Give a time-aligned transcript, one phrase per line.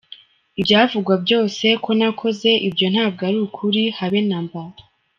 [0.59, 4.61] Ibyavugwa byose ko nakoze ibyo ntabwo ari ukuri habe na mba.